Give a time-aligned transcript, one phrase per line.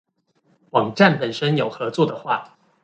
[0.71, 2.57] 網站本身有合作的話